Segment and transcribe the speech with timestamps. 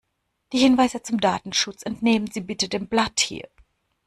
[0.51, 3.47] Die Hinweise zum Datenschutz entnehmen Sie bitte dem Blatt hier.